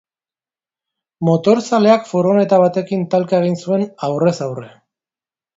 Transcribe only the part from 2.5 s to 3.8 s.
batekin talka egin